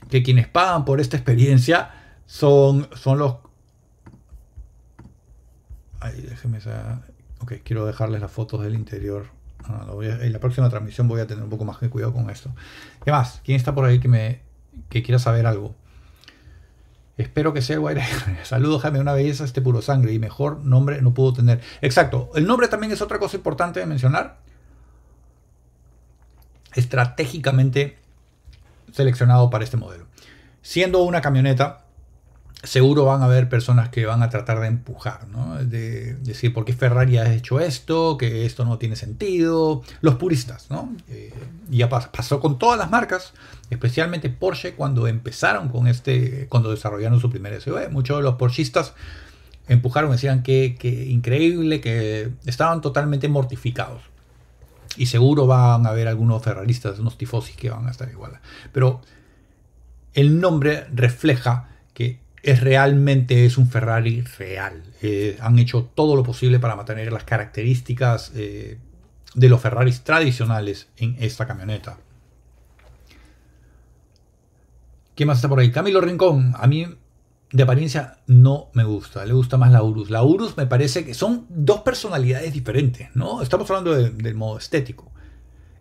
[0.07, 1.89] que quienes pagan por esta experiencia
[2.27, 3.37] son, son los...
[5.99, 6.59] Ay, déjenme...
[7.39, 9.36] Ok, quiero dejarles las fotos del interior
[10.01, 12.51] en la próxima transmisión voy a tener un poco más de cuidado con esto.
[13.03, 13.41] ¿Qué más?
[13.43, 14.41] ¿Quién está por ahí que, me,
[14.89, 15.75] que quiera saber algo?
[17.17, 18.03] Espero que sea el Guaire.
[18.43, 21.61] Saludos, Jaime, una belleza este puro sangre y mejor nombre no puedo tener.
[21.81, 24.37] Exacto, el nombre también es otra cosa importante de mencionar.
[26.73, 27.97] Estratégicamente
[28.91, 30.05] seleccionado para este modelo.
[30.61, 31.86] Siendo una camioneta,
[32.63, 35.55] seguro van a haber personas que van a tratar de empujar, ¿no?
[35.63, 40.67] de decir por qué Ferrari ha hecho esto, que esto no tiene sentido, los puristas,
[40.69, 40.91] ¿no?
[41.07, 41.33] Eh,
[41.69, 43.33] ya pasó con todas las marcas,
[43.69, 48.93] especialmente Porsche cuando empezaron con este, cuando desarrollaron su primer SUV, muchos de los Porschistas
[49.67, 54.01] empujaron, decían que, que increíble, que estaban totalmente mortificados.
[54.95, 58.39] Y seguro van a haber algunos ferraristas, unos tifosis que van a estar igual.
[58.71, 59.01] Pero
[60.15, 64.81] el nombre refleja que es realmente es un Ferrari real.
[65.01, 68.77] Eh, han hecho todo lo posible para mantener las características eh,
[69.35, 71.97] de los Ferraris tradicionales en esta camioneta.
[75.13, 75.71] ¿Quién más está por ahí?
[75.73, 76.53] Camilo Rincón.
[76.57, 76.87] A mí
[77.51, 79.25] de apariencia no me gusta.
[79.25, 80.09] Le gusta más la Urus.
[80.09, 83.41] La Urus me parece que son dos personalidades diferentes, ¿no?
[83.41, 85.11] Estamos hablando del modo estético.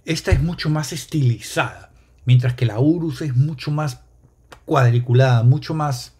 [0.05, 1.93] Esta es mucho más estilizada,
[2.25, 4.01] mientras que la Urus es mucho más
[4.65, 6.16] cuadriculada, mucho más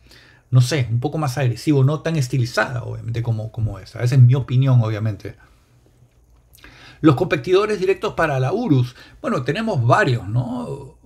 [0.51, 4.03] no sé, un poco más agresivo, no tan estilizada, obviamente, como, como esa.
[4.03, 5.37] Esa es mi opinión, obviamente.
[7.01, 10.97] Los competidores directos para la Urus, bueno, tenemos varios, ¿no?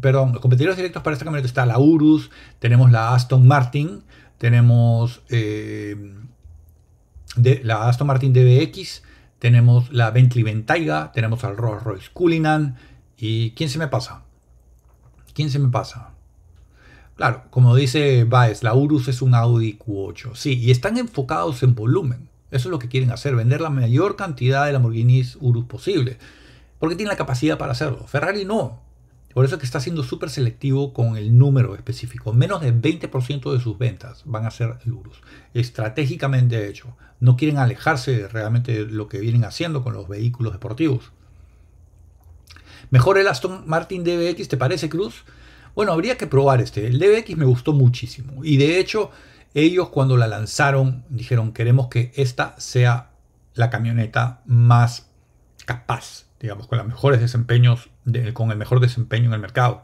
[0.00, 4.04] Perdón, los competidores directos para esta camioneta está la Urus, tenemos la Aston Martin,
[4.38, 6.14] tenemos eh,
[7.36, 9.02] de, la Aston Martin DBX,
[9.38, 12.76] tenemos la Bentley Bentayga, tenemos al Rolls Royce Cullinan
[13.16, 14.22] y ¿quién se me pasa?
[15.34, 16.15] ¿Quién se me pasa?
[17.16, 20.34] Claro, como dice Baez, la Urus es un Audi Q8.
[20.34, 22.28] Sí, y están enfocados en volumen.
[22.50, 26.18] Eso es lo que quieren hacer, vender la mayor cantidad de Lamborghinis Urus posible.
[26.78, 28.06] Porque tienen la capacidad para hacerlo.
[28.06, 28.80] Ferrari no.
[29.32, 32.32] Por eso es que está siendo súper selectivo con el número específico.
[32.32, 35.20] Menos del 20% de sus ventas van a ser el Urus.
[35.54, 36.96] Estratégicamente hecho.
[37.20, 41.12] No quieren alejarse realmente de lo que vienen haciendo con los vehículos deportivos.
[42.90, 45.24] Mejor el Aston Martin DBX, ¿te parece, Cruz?
[45.76, 46.86] Bueno, habría que probar este.
[46.86, 48.42] El DBX me gustó muchísimo.
[48.42, 49.10] Y de hecho,
[49.52, 53.10] ellos cuando la lanzaron dijeron, queremos que esta sea
[53.54, 55.10] la camioneta más
[55.66, 57.90] capaz, digamos, con los mejores desempeños,
[58.32, 59.82] con el mejor desempeño en el mercado.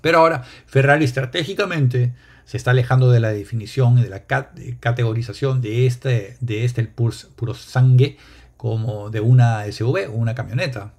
[0.00, 2.14] Pero ahora Ferrari estratégicamente
[2.46, 6.88] se está alejando de la definición y de la categorización de este, de este el
[6.88, 8.16] puro sangue
[8.56, 10.94] como de una SUV o una camioneta.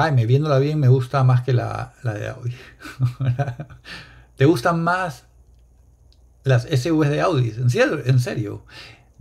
[0.00, 2.56] Jaime, viéndola bien me gusta más que la, de Audi.
[4.36, 5.26] ¿Te gustan más
[6.42, 7.50] las SUVs de Audi?
[7.50, 8.00] ¿En serio?
[8.06, 8.64] ¿En serio?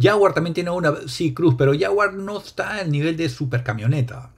[0.02, 4.30] Jaguar también tiene una, sí, Cruz, pero Jaguar no está al nivel de super camioneta.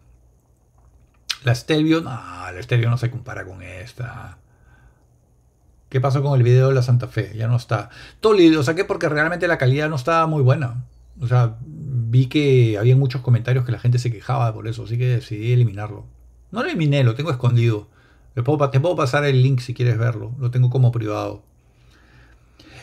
[1.44, 4.40] La Stelvio, no, la Stelvio no se compara con esta.
[5.90, 7.34] ¿Qué pasó con el video de la Santa Fe?
[7.36, 7.90] Ya no está.
[8.20, 10.86] Todo lo saqué porque realmente la calidad no estaba muy buena.
[11.20, 14.98] O sea, vi que había muchos comentarios que la gente se quejaba por eso, así
[14.98, 16.06] que decidí eliminarlo.
[16.52, 17.88] No lo eliminé, lo tengo escondido.
[18.34, 20.34] te puedo pasar el link si quieres verlo.
[20.40, 21.44] Lo tengo como privado.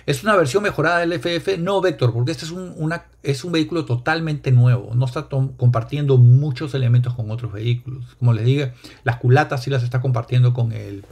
[0.08, 3.84] Es una versión mejorada del FF, no Vector, porque este es un, es un vehículo
[3.84, 4.94] totalmente nuevo.
[4.94, 8.16] No está compartiendo muchos elementos con otros vehículos.
[8.18, 8.72] Como les dije,
[9.04, 11.04] las culatas sí las está compartiendo con el.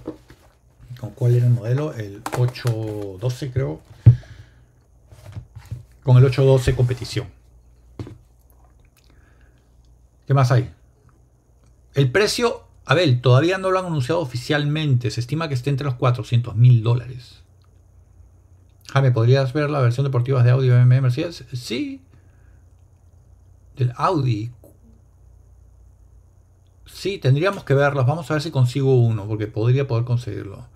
[0.99, 1.93] ¿Con cuál era el modelo?
[1.93, 3.83] El 812, creo.
[6.03, 7.27] Con el 812 competición.
[10.27, 10.71] ¿Qué más hay?
[11.97, 15.11] El precio, a ver, todavía no lo han anunciado oficialmente.
[15.11, 17.43] Se estima que esté entre los 400 mil dólares.
[18.93, 21.47] Jaime, ¿podrías ver la versión deportiva de Audi BMW Mercedes?
[21.55, 22.03] Sí.
[23.77, 24.53] Del Audi.
[26.85, 28.07] Sí, tendríamos que verlos.
[28.07, 30.69] Vamos a ver si consigo uno, porque podría poder conseguirlo.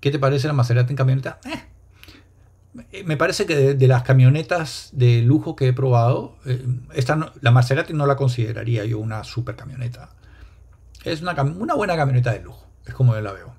[0.00, 1.40] ¿Qué te parece la Maserati en camioneta?
[1.46, 3.04] Eh.
[3.04, 7.94] Me parece que de, las camionetas de lujo que he probado, eh, esta la Maserati
[7.94, 10.10] no la consideraría yo una super camioneta.
[11.04, 11.34] Es una,
[11.74, 13.52] buena camioneta de lujo, es como yo la veo.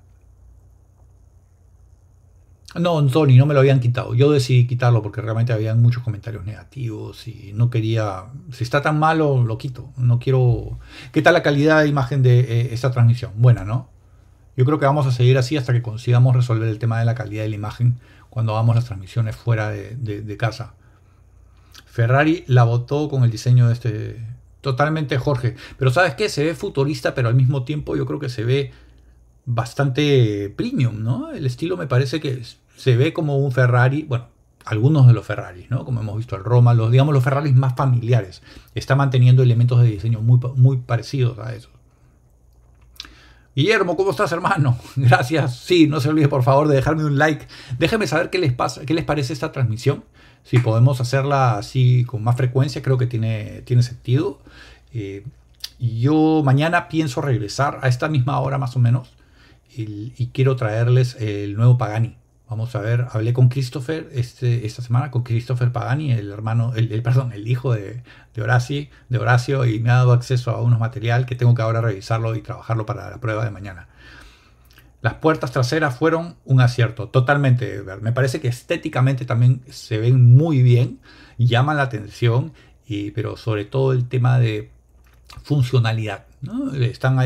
[2.76, 4.14] No, Tony, no me lo habían quitado.
[4.14, 8.24] Yo decidí quitarlo porque realmente había muchos comentarios negativos y no quería.
[8.50, 9.92] Si está tan malo, lo quito.
[9.96, 10.80] No quiero.
[11.12, 13.30] ¿Qué tal la calidad de imagen de eh, esta transmisión?
[13.36, 13.90] Buena, ¿no?
[14.56, 17.14] Yo creo que vamos a seguir así hasta que consigamos resolver el tema de la
[17.14, 17.98] calidad de la imagen
[18.30, 20.74] cuando hagamos las transmisiones fuera de, casa.
[21.86, 24.33] Ferrari la votó con el diseño de este.
[24.64, 25.56] Totalmente Jorge.
[25.76, 26.30] Pero ¿sabes qué?
[26.30, 28.72] Se ve futurista, pero al mismo tiempo yo creo que se ve
[29.44, 31.30] bastante premium, ¿no?
[31.32, 32.40] El estilo me parece que
[32.74, 34.28] se ve como un Ferrari, bueno,
[34.64, 35.84] algunos de los Ferraris, ¿no?
[35.84, 38.40] Como hemos visto el Roma, los, digamos, los Ferraris más familiares.
[38.74, 41.70] Está manteniendo elementos de diseño muy, muy parecidos a esos.
[43.54, 44.78] Guillermo, ¿cómo estás, hermano?
[44.96, 45.58] Gracias.
[45.58, 47.46] Sí, no se olvide, por favor, de dejarme un like.
[47.78, 50.04] Déjenme saber qué les pasa, qué les parece esta transmisión.
[50.44, 54.40] Si podemos hacerla así con más frecuencia, creo que tiene, tiene sentido.
[54.92, 55.24] Eh,
[55.78, 59.10] yo mañana pienso regresar a esta misma hora más o menos
[59.76, 62.16] y quiero traerles el nuevo Pagani.
[62.48, 67.02] Vamos a ver, hablé con Christopher este, esta semana, con Christopher Pagani, el hermano, el,
[67.02, 68.02] perdón, el hijo de,
[68.34, 71.62] de, Horacio, de Horacio, y me ha dado acceso a unos material que tengo que
[71.62, 73.88] ahora revisarlo y trabajarlo para la prueba de mañana.
[75.04, 77.82] Las puertas traseras fueron un acierto, totalmente.
[78.00, 80.98] Me parece que estéticamente también se ven muy bien,
[81.36, 82.54] llaman la atención,
[82.86, 84.70] y, pero sobre todo el tema de
[85.42, 86.24] funcionalidad.
[86.80, 87.18] Están,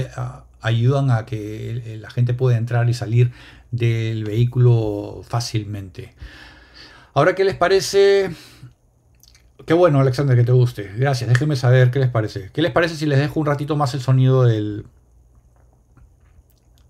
[0.61, 3.31] ayudan a que la gente pueda entrar y salir
[3.71, 6.15] del vehículo fácilmente.
[7.15, 8.33] Ahora, ¿qué les parece?
[9.67, 10.91] Qué bueno, Alexander, que te guste.
[10.97, 12.51] Gracias, déjenme saber qué les parece.
[12.53, 14.85] ¿Qué les parece si les dejo un ratito más el sonido del,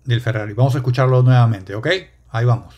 [0.09, 0.53] del Ferrari?
[0.53, 1.87] Vamos a escucharlo nuevamente, ¿ok?
[2.31, 2.75] Ahí vamos.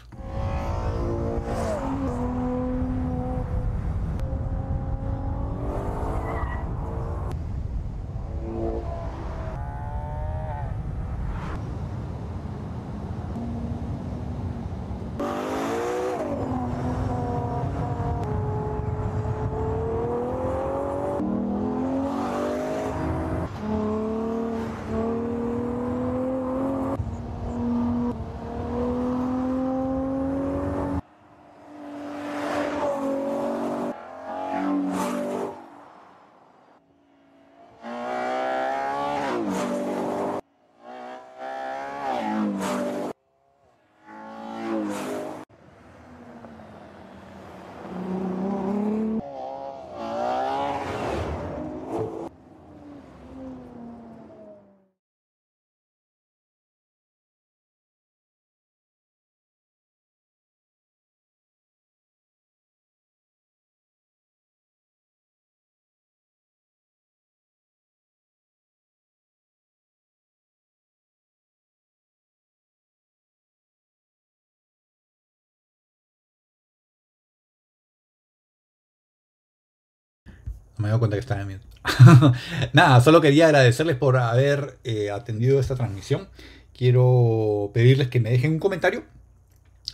[80.81, 81.65] Me doy cuenta que están en mute.
[82.73, 86.27] Nada, solo quería agradecerles por haber eh, atendido esta transmisión.
[86.73, 89.03] Quiero pedirles que me dejen un comentario,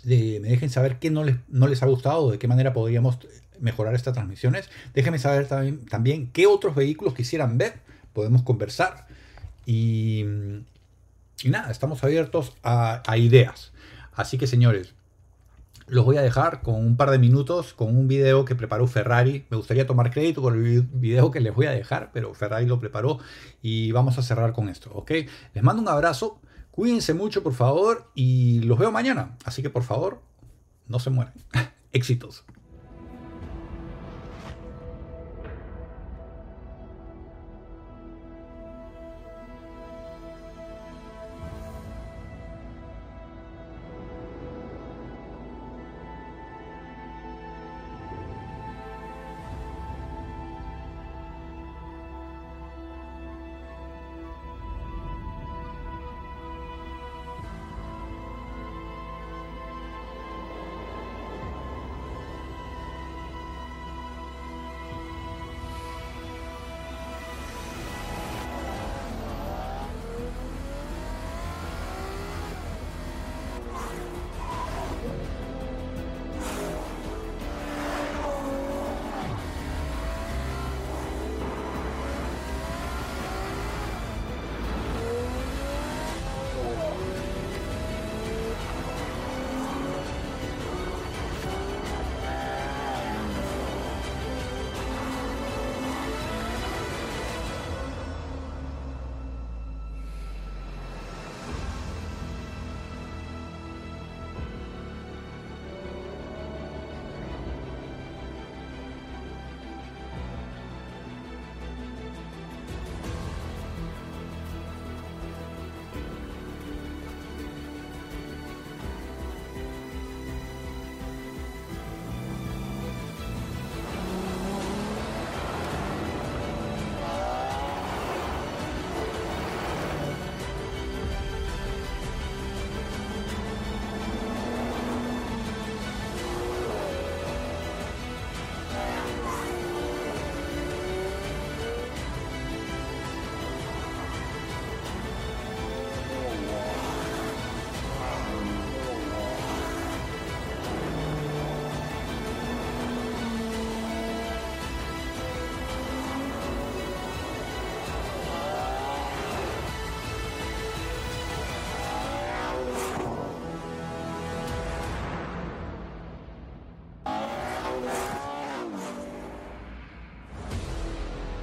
[0.03, 3.19] me dejen saber qué no les, no les ha gustado, de qué manera podríamos
[3.59, 4.69] mejorar estas transmisiones.
[4.93, 7.79] Déjenme saber también, también qué otros vehículos quisieran ver,
[8.13, 9.07] podemos conversar.
[9.65, 10.23] Y,
[11.43, 13.73] nada, estamos abiertos a ideas.
[14.13, 14.93] Así que señores,
[15.88, 19.45] los voy a dejar con un par de minutos con un video que preparó Ferrari.
[19.49, 22.79] Me gustaría tomar crédito por el video que les voy a dejar, pero Ferrari lo
[22.79, 23.19] preparó
[23.61, 25.11] y vamos a cerrar con esto, ¿ok?
[25.53, 26.39] Les mando un abrazo,
[26.71, 29.38] cuídense mucho por favor y los veo mañana.
[29.45, 30.21] Así que por favor,
[30.88, 31.33] no se mueran.
[31.93, 32.43] Éxitos.